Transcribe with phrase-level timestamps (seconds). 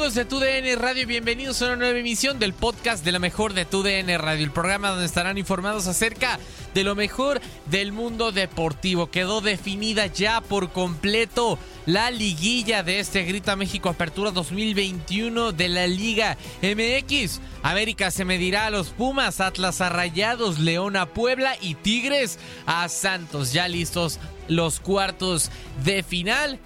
[0.00, 1.06] Amigos de TUDN Radio?
[1.06, 4.88] Bienvenidos a una nueva emisión del podcast de lo mejor de TUDN Radio, el programa
[4.88, 6.38] donde estarán informados acerca
[6.72, 9.10] de lo mejor del mundo deportivo.
[9.10, 15.86] Quedó definida ya por completo la liguilla de este Grita México Apertura 2021 de la
[15.86, 17.42] Liga MX.
[17.62, 22.88] América se medirá a los Pumas, Atlas a Rayados, León a Puebla y Tigres a
[22.88, 23.52] Santos.
[23.52, 24.18] Ya listos
[24.48, 25.50] los cuartos
[25.84, 26.58] de final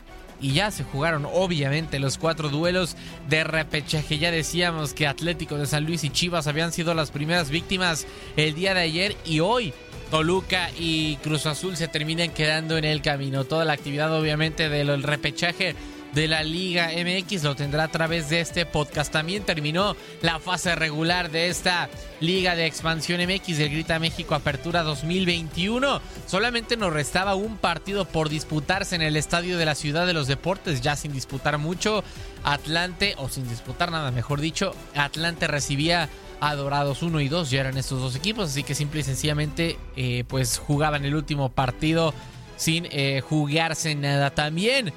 [0.44, 2.96] y ya se jugaron obviamente los cuatro duelos
[3.30, 4.18] de repechaje.
[4.18, 8.06] Ya decíamos que Atlético de San Luis y Chivas habían sido las primeras víctimas
[8.36, 9.72] el día de ayer y hoy
[10.10, 13.44] Toluca y Cruz Azul se terminan quedando en el camino.
[13.44, 15.74] Toda la actividad obviamente del repechaje
[16.14, 19.12] de la Liga MX lo tendrá a través de este podcast.
[19.12, 21.88] También terminó la fase regular de esta
[22.20, 26.00] Liga de Expansión MX del Grita México Apertura 2021.
[26.26, 30.28] Solamente nos restaba un partido por disputarse en el Estadio de la Ciudad de los
[30.28, 32.04] Deportes, ya sin disputar mucho.
[32.44, 36.10] Atlante, o sin disputar nada, mejor dicho, Atlante recibía
[36.40, 39.78] a Dorados 1 y 2, ya eran estos dos equipos, así que simple y sencillamente
[39.96, 42.12] eh, pues jugaban el último partido
[42.56, 44.30] sin eh, jugarse nada.
[44.30, 44.92] También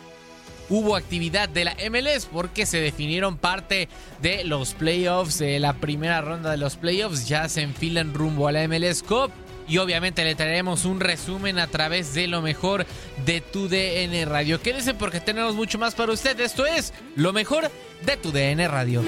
[0.69, 3.89] hubo actividad de la MLS porque se definieron parte
[4.21, 8.51] de los playoffs, de la primera ronda de los playoffs, ya se enfilan rumbo a
[8.51, 9.31] la MLS Cup.
[9.69, 12.85] Y obviamente le traeremos un resumen a través de lo mejor
[13.25, 14.61] de tu DN Radio.
[14.61, 16.39] Quédense porque tenemos mucho más para usted.
[16.39, 17.69] Esto es lo mejor
[18.05, 19.03] de tu DN Radio.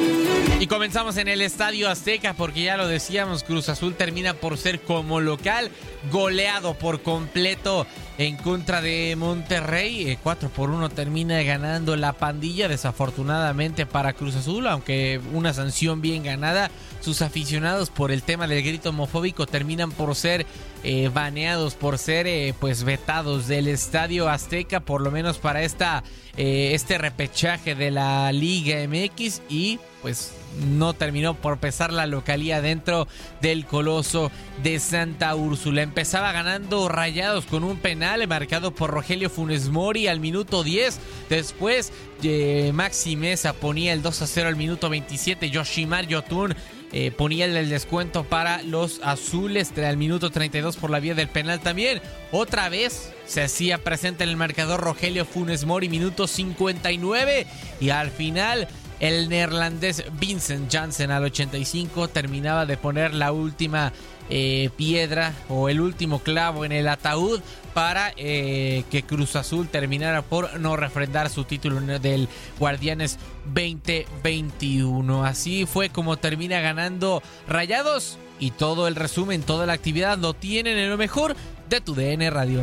[0.59, 4.81] Y comenzamos en el Estadio Azteca porque ya lo decíamos, Cruz Azul termina por ser
[4.81, 5.72] como local
[6.11, 7.85] goleado por completo
[8.17, 10.17] en contra de Monterrey.
[10.22, 16.23] 4 por 1 termina ganando la pandilla, desafortunadamente para Cruz Azul, aunque una sanción bien
[16.23, 16.69] ganada.
[17.00, 20.45] Sus aficionados por el tema del grito homofóbico terminan por ser
[20.84, 26.04] eh, baneados, por ser eh, pues vetados del Estadio Azteca, por lo menos para esta,
[26.38, 30.33] eh, este repechaje de la Liga MX y pues
[30.77, 33.07] no terminó por pesar la localía dentro
[33.42, 34.31] del coloso
[34.63, 35.81] de Santa Úrsula.
[35.81, 41.00] Empezaba ganando Rayados con un penal marcado por Rogelio Funes Mori al minuto 10.
[41.30, 41.92] Después
[42.24, 45.50] eh, Maxi Mesa ponía el 2 a 0 al minuto 27.
[45.50, 46.56] Yoshimar Yotun
[46.91, 51.59] eh, ponía el descuento para los azules al minuto 32 por la vía del penal
[51.59, 52.01] también.
[52.31, 57.45] Otra vez se hacía presente en el marcador Rogelio Funes Mori, minuto 59.
[57.80, 58.68] Y al final
[59.00, 63.94] el neerlandés Vincent Janssen al 85 terminaba de poner la última
[64.30, 67.42] eh, piedra o el último clavo en el ataúd
[67.74, 72.28] para eh, que Cruz Azul terminara por no refrendar su título del
[72.60, 75.25] Guardianes 2021.
[75.25, 80.78] Así fue como termina ganando Rayados y todo el resumen, toda la actividad lo tienen
[80.78, 81.36] en lo mejor
[81.69, 82.62] de tu DN Radio.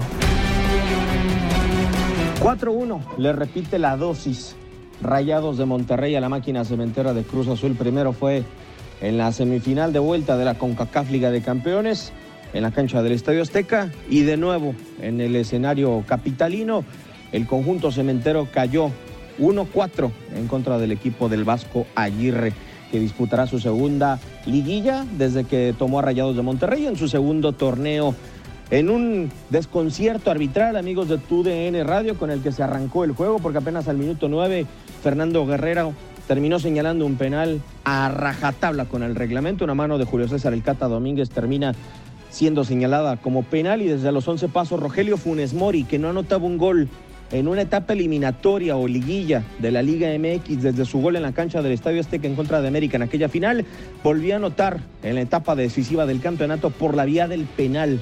[2.40, 4.54] 4-1, le repite la dosis.
[5.00, 7.74] Rayados de Monterrey a la máquina cementera de Cruz Azul.
[7.74, 8.44] Primero fue
[9.00, 12.12] en la semifinal de vuelta de la CONCACAF Liga de Campeones,
[12.52, 16.84] en la cancha del Estadio Azteca, y de nuevo en el escenario capitalino,
[17.32, 18.90] el conjunto cementero cayó
[19.38, 22.52] 1-4 en contra del equipo del Vasco Aguirre,
[22.90, 27.52] que disputará su segunda liguilla desde que tomó a Rayados de Monterrey en su segundo
[27.52, 28.14] torneo.
[28.70, 33.38] En un desconcierto arbitral, amigos de TUDN Radio, con el que se arrancó el juego,
[33.38, 34.66] porque apenas al minuto 9,
[35.04, 35.92] Fernando Guerrero
[36.26, 39.62] terminó señalando un penal a rajatabla con el reglamento.
[39.62, 41.74] Una mano de Julio César El Cata Domínguez termina
[42.28, 46.44] siendo señalada como penal y desde los 11 pasos Rogelio Funes Mori, que no anotaba
[46.44, 46.88] un gol
[47.30, 51.32] en una etapa eliminatoria o liguilla de la Liga MX desde su gol en la
[51.32, 53.64] cancha del Estadio Azteca en contra de América en aquella final,
[54.02, 58.00] volvió a anotar en la etapa decisiva del campeonato por la vía del penal.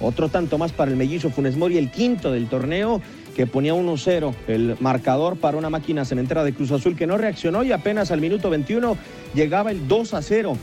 [0.00, 3.00] Otro tanto más para el mellizo Funes Mori, el quinto del torneo
[3.34, 7.64] que ponía 1-0 el marcador para una máquina cementera de Cruz Azul que no reaccionó
[7.64, 8.96] y apenas al minuto 21
[9.34, 10.56] llegaba el 2-0.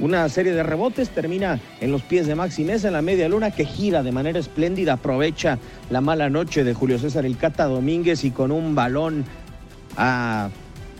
[0.00, 3.64] Una serie de rebotes termina en los pies de Maxi en la media luna que
[3.64, 5.58] gira de manera espléndida, aprovecha
[5.88, 9.24] la mala noche de Julio César El Cata Domínguez y con un balón
[9.96, 10.50] a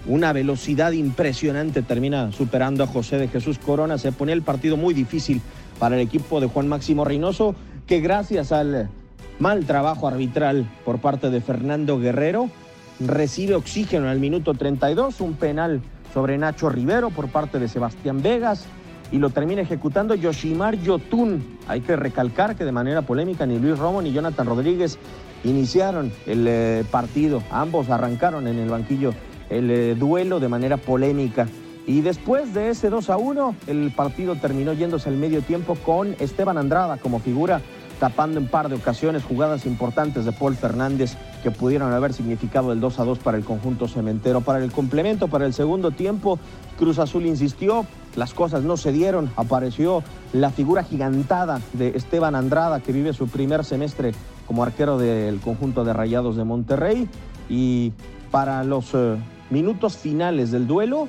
[0.06, 3.98] una velocidad impresionante termina superando a José de Jesús Corona.
[3.98, 5.40] Se pone el partido muy difícil
[5.78, 7.54] para el equipo de Juan Máximo Reynoso
[7.86, 8.88] que gracias al
[9.38, 12.50] mal trabajo arbitral por parte de Fernando Guerrero.
[13.00, 15.82] Recibe oxígeno en el minuto 32, un penal
[16.12, 18.66] sobre Nacho Rivero por parte de Sebastián Vegas
[19.10, 21.58] y lo termina ejecutando Yoshimar Yotun.
[21.68, 24.98] Hay que recalcar que de manera polémica ni Luis Romo ni Jonathan Rodríguez
[25.42, 27.42] iniciaron el eh, partido.
[27.50, 29.12] Ambos arrancaron en el banquillo
[29.50, 31.46] el eh, duelo de manera polémica.
[31.86, 36.16] Y después de ese 2 a 1, el partido terminó yéndose al medio tiempo con
[36.18, 37.60] Esteban Andrada como figura
[37.98, 42.80] tapando en par de ocasiones jugadas importantes de Paul Fernández que pudieron haber significado el
[42.80, 44.40] 2 a 2 para el conjunto cementero.
[44.40, 46.38] Para el complemento, para el segundo tiempo,
[46.78, 50.02] Cruz Azul insistió, las cosas no se dieron, apareció
[50.32, 54.12] la figura gigantada de Esteban Andrada que vive su primer semestre
[54.46, 57.08] como arquero del conjunto de Rayados de Monterrey
[57.48, 57.92] y
[58.30, 59.16] para los eh,
[59.50, 61.08] minutos finales del duelo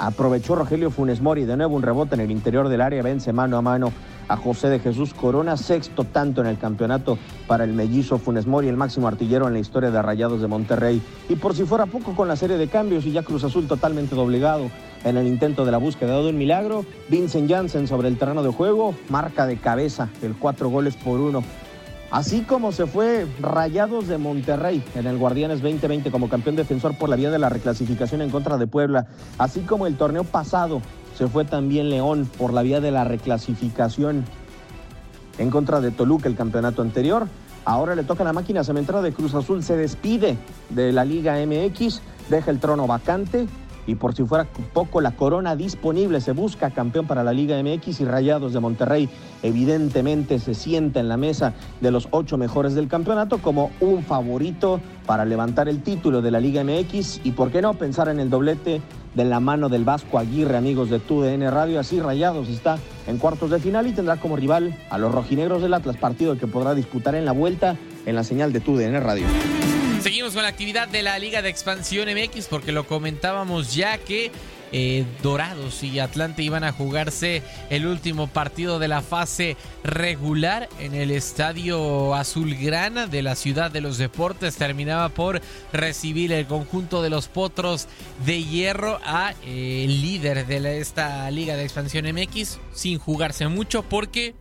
[0.00, 3.58] aprovechó Rogelio Funes Mori de nuevo un rebote en el interior del área, vence mano
[3.58, 3.92] a mano
[4.28, 8.68] a José de Jesús Corona, sexto tanto en el campeonato para el mellizo Funes Mori,
[8.68, 11.02] el máximo artillero en la historia de Rayados de Monterrey.
[11.28, 14.14] Y por si fuera poco con la serie de cambios y ya Cruz Azul totalmente
[14.14, 14.70] doblegado
[15.04, 18.50] en el intento de la búsqueda de un milagro, Vincent Janssen sobre el terreno de
[18.50, 21.42] juego, marca de cabeza el cuatro goles por uno.
[22.10, 27.08] Así como se fue Rayados de Monterrey en el Guardianes 2020 como campeón defensor por
[27.08, 29.06] la vía de la reclasificación en contra de Puebla,
[29.38, 30.82] así como el torneo pasado
[31.16, 34.24] se fue también León por la vía de la reclasificación
[35.38, 37.28] en contra de Toluca el campeonato anterior.
[37.64, 40.36] Ahora le toca la máquina cementera de Cruz Azul, se despide
[40.70, 43.46] de la Liga MX, deja el trono vacante
[43.90, 48.00] y por si fuera poco la corona disponible, se busca campeón para la Liga MX
[48.00, 49.08] y Rayados de Monterrey
[49.42, 54.80] evidentemente se sienta en la mesa de los ocho mejores del campeonato como un favorito
[55.06, 58.30] para levantar el título de la Liga MX y por qué no pensar en el
[58.30, 58.80] doblete
[59.14, 61.80] de la mano del Vasco Aguirre, amigos de TUDN Radio.
[61.80, 62.78] Así Rayados está
[63.08, 66.46] en cuartos de final y tendrá como rival a los rojinegros del Atlas, partido que
[66.46, 69.26] podrá disputar en la vuelta en la señal de TUDN Radio.
[70.00, 74.32] Seguimos con la actividad de la Liga de Expansión MX porque lo comentábamos ya que
[74.72, 80.94] eh, Dorados y Atlante iban a jugarse el último partido de la fase regular en
[80.94, 84.56] el estadio Azulgrana de la Ciudad de los Deportes.
[84.56, 87.86] Terminaba por recibir el conjunto de los Potros
[88.24, 93.82] de Hierro a eh, el líder de esta Liga de Expansión MX sin jugarse mucho
[93.82, 94.34] porque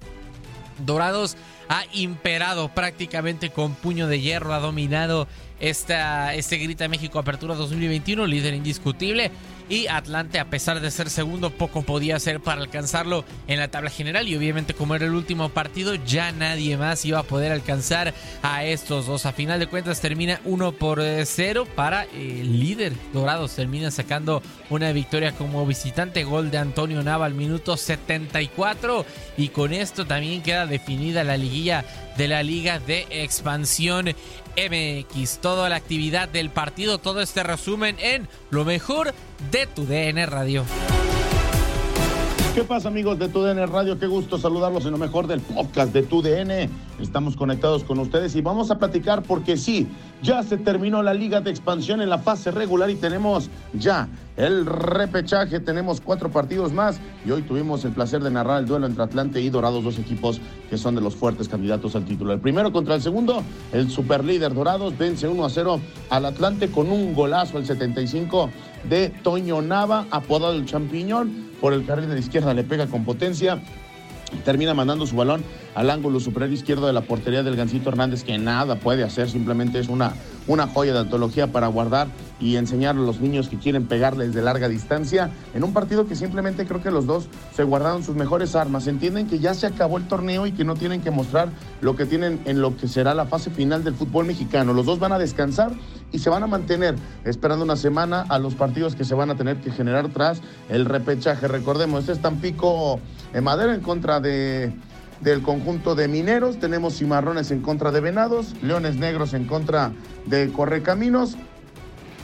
[0.85, 1.35] Dorados
[1.69, 5.27] ha imperado prácticamente con puño de hierro, ha dominado
[5.59, 9.31] esta, este Grita México Apertura 2021, líder indiscutible
[9.69, 13.91] y Atlante, a pesar de ser segundo, poco podía hacer para alcanzarlo en la tabla
[13.91, 14.27] general.
[14.27, 18.63] Y obviamente, como era el último partido, ya nadie más iba a poder alcanzar a
[18.65, 19.27] estos dos.
[19.27, 23.55] A final de cuentas, termina 1 por 0 para el líder Dorados.
[23.55, 26.23] Termina sacando una victoria como visitante.
[26.23, 29.05] Gol de Antonio Nava al minuto 74.
[29.37, 31.85] Y con esto también queda definida la liguilla
[32.19, 34.07] de la Liga de Expansión
[34.57, 35.39] MX.
[35.39, 39.13] Toda la actividad del partido, todo este resumen en lo mejor
[39.51, 40.65] de tu DN Radio.
[42.53, 43.97] ¿Qué pasa amigos de TUDN Radio?
[43.97, 46.69] Qué gusto saludarlos en lo mejor del podcast de TUDN.
[46.99, 49.87] Estamos conectados con ustedes y vamos a platicar porque sí,
[50.21, 54.09] ya se terminó la liga de expansión en la fase regular y tenemos ya
[54.39, 55.59] el repechaje.
[55.59, 59.41] Tenemos cuatro partidos más y hoy tuvimos el placer de narrar el duelo entre Atlante
[59.41, 62.33] y Dorados, dos equipos que son de los fuertes candidatos al título.
[62.33, 63.43] El primero contra el segundo,
[63.73, 65.79] el superlíder Dorados vence 1 a 0
[66.09, 68.49] al Atlante con un golazo al 75
[68.89, 71.49] de Toño Nava, apodado el Champiñón.
[71.59, 73.61] Por el carril de la izquierda le pega con potencia
[74.45, 75.43] termina mandando su balón
[75.79, 79.79] al ángulo superior izquierdo de la portería del Gancito Hernández, que nada puede hacer, simplemente
[79.79, 80.11] es una,
[80.45, 84.41] una joya de antología para guardar y enseñar a los niños que quieren pegarles de
[84.41, 88.57] larga distancia en un partido que simplemente creo que los dos se guardaron sus mejores
[88.57, 88.87] armas.
[88.87, 91.47] Entienden que ya se acabó el torneo y que no tienen que mostrar
[91.79, 94.73] lo que tienen en lo que será la fase final del fútbol mexicano.
[94.73, 95.71] Los dos van a descansar
[96.11, 99.35] y se van a mantener esperando una semana a los partidos que se van a
[99.35, 101.47] tener que generar tras el repechaje.
[101.47, 102.99] Recordemos, este es Tampico
[103.33, 104.73] en Madera en contra de
[105.21, 109.91] del conjunto de mineros, tenemos cimarrones en contra de venados, leones negros en contra
[110.25, 111.35] de correcaminos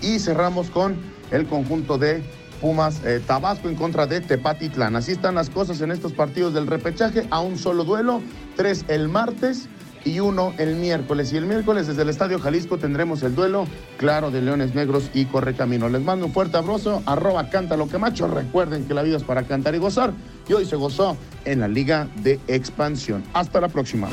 [0.01, 0.95] y cerramos con
[1.31, 2.23] el conjunto de
[2.61, 4.95] Pumas eh, Tabasco en contra de Tepatitlán.
[4.95, 8.21] Así están las cosas en estos partidos del repechaje, a un solo duelo,
[8.55, 9.67] tres el martes
[10.05, 11.33] y uno el miércoles.
[11.33, 15.25] Y el miércoles desde el Estadio Jalisco tendremos el duelo, claro, de Leones Negros y
[15.25, 15.89] Correcamino.
[15.89, 18.27] Les mando un fuerte abrazo, arroba cántalo que macho.
[18.27, 20.13] Recuerden que la vida es para cantar y gozar.
[20.47, 23.23] Y hoy se gozó en la Liga de Expansión.
[23.33, 24.09] Hasta la próxima.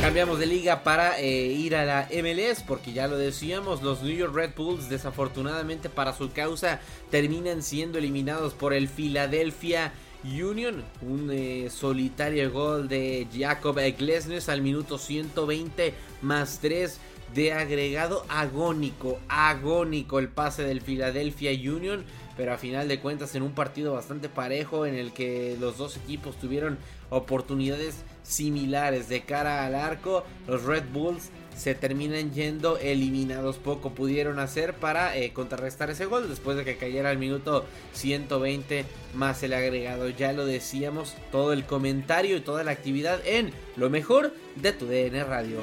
[0.00, 4.14] Cambiamos de liga para eh, ir a la MLS porque ya lo decíamos, los New
[4.14, 6.80] York Red Bulls desafortunadamente para su causa
[7.10, 9.92] terminan siendo eliminados por el Philadelphia
[10.24, 10.84] Union.
[11.02, 16.98] Un eh, solitario gol de Jacob Glesnes al minuto 120 más 3
[17.34, 22.04] de agregado agónico, agónico el pase del Philadelphia Union
[22.36, 25.96] pero a final de cuentas en un partido bastante parejo en el que los dos
[25.96, 26.78] equipos tuvieron
[27.10, 33.56] oportunidades similares de cara al arco, los Red Bulls se terminan yendo eliminados.
[33.56, 38.84] Poco pudieron hacer para eh, contrarrestar ese gol después de que cayera al minuto 120
[39.14, 40.08] más el agregado.
[40.08, 44.86] Ya lo decíamos, todo el comentario y toda la actividad en lo mejor de tu
[44.86, 45.58] DN Radio.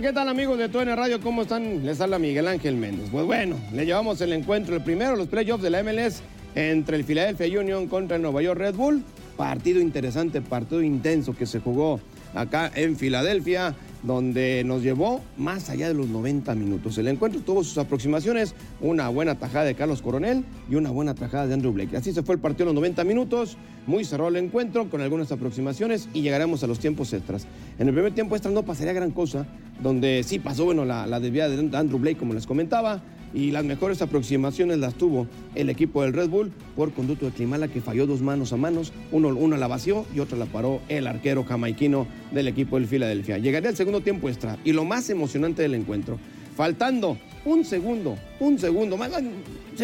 [0.00, 1.18] ¿Qué tal amigos de TUN Radio?
[1.22, 1.86] ¿Cómo están?
[1.86, 3.08] Les habla Miguel Ángel Méndez.
[3.10, 6.20] Pues bueno, le llevamos el encuentro, el primero, los playoffs de la MLS
[6.54, 9.02] entre el Philadelphia Union contra el Nueva York Red Bull.
[9.38, 11.98] Partido interesante, partido intenso que se jugó
[12.34, 13.74] acá en Filadelfia
[14.06, 16.96] donde nos llevó más allá de los 90 minutos.
[16.96, 21.46] El encuentro tuvo sus aproximaciones, una buena tajada de Carlos Coronel y una buena tajada
[21.46, 21.96] de Andrew Blake.
[21.96, 25.32] Así se fue el partido en los 90 minutos, muy cerrado el encuentro con algunas
[25.32, 27.46] aproximaciones y llegaremos a los tiempos extras.
[27.78, 29.46] En el primer tiempo extra no pasaría gran cosa,
[29.82, 33.02] donde sí pasó bueno la, la desviada de Andrew Blake como les comentaba,
[33.36, 37.68] y las mejores aproximaciones las tuvo el equipo del Red Bull por conducto de Climala
[37.68, 41.06] que falló dos manos a manos, uno, una la vació y otra la paró el
[41.06, 43.36] arquero jamaiquino del equipo del Filadelfia.
[43.36, 46.18] Llegaría el segundo tiempo extra y lo más emocionante del encuentro,
[46.56, 49.10] faltando un segundo, un segundo, más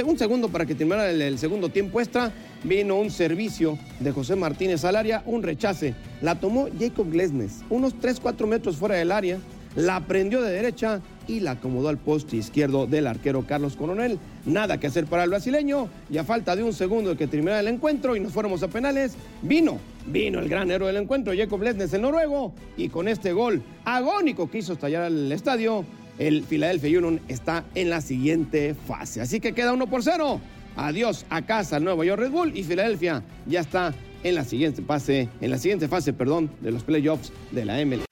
[0.07, 2.33] un segundo para que terminara el, segundo tiempo extra,
[2.65, 5.95] vino un servicio de José Martínez al área, un rechace.
[6.23, 9.39] La tomó Jacob Glesnes, unos 3-4 metros fuera del área,
[9.77, 14.19] la prendió de derecha y la acomodó al poste izquierdo del arquero Carlos Coronel.
[14.45, 17.61] Nada que hacer para el brasileño y a falta de un segundo de que terminara
[17.61, 21.63] el encuentro y nos fuéramos a penales, vino, vino el gran héroe del encuentro, Jacob
[21.63, 25.85] Lesnes, el noruego, y con este gol agónico que hizo estallar el estadio,
[26.19, 29.21] el Philadelphia Union está en la siguiente fase.
[29.21, 30.41] Así que queda uno por cero.
[30.77, 34.83] Adiós a casa al Nuevo York Red Bull y Filadelfia ya está en la siguiente
[34.83, 38.12] fase, en la siguiente fase, perdón, de los playoffs de la MLS.